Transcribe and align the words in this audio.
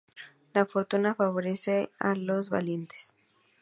La 0.55 0.65
fortuna 0.65 1.13
favorece 1.13 1.91
a 1.99 2.15
los 2.15 2.49
valientes 2.49 3.13